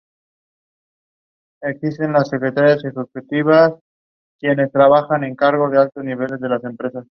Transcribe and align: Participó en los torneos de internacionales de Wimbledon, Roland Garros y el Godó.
Participó 1.59 2.05
en 2.05 2.13
los 2.13 2.27
torneos 2.27 2.55
de 2.55 2.89
internacionales 2.89 3.09
de 3.13 3.43
Wimbledon, 3.43 4.71
Roland 4.73 5.37
Garros 5.37 5.73
y 6.03 6.09
el 6.09 6.59
Godó. 6.59 7.05